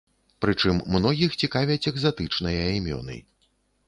[0.43, 3.19] Прычым, многіх цікавяць экзатычныя імёны.